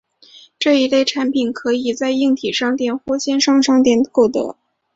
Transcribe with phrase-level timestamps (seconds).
[0.57, 4.55] 这一类产品可以在硬体商店或线上商店购得。